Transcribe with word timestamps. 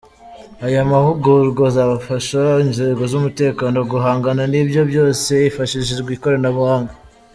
Aya 0.65 0.91
mahugurwa 0.91 1.63
azafasha 1.71 2.41
inzego 2.65 3.01
z’umutekano 3.11 3.77
guhangana 3.91 4.43
n’ibyo 4.51 4.81
byose 4.89 5.31
hifashishijwe 5.45 6.09
ikoranabuhanga. 6.13 6.93